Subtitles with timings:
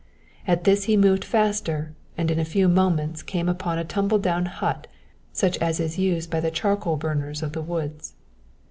[0.47, 4.47] At this he moved faster, and in a few moments came upon a tumble down
[4.47, 4.87] hut
[5.31, 8.15] such as is used by the charcoal burners of the woods.